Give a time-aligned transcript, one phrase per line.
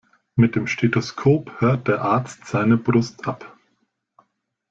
[0.35, 3.55] Mit dem Stethoskop hört der Arzt seine Brust ab.